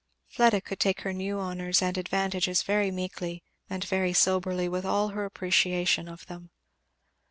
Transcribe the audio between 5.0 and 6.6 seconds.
her appreciation of them.